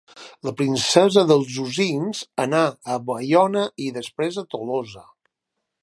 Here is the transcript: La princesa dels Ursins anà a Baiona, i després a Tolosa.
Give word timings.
La 0.47 0.51
princesa 0.61 1.23
dels 1.31 1.59
Ursins 1.65 2.23
anà 2.47 2.63
a 2.95 2.99
Baiona, 3.11 3.67
i 3.89 3.93
després 3.99 4.41
a 4.45 4.47
Tolosa. 4.57 5.07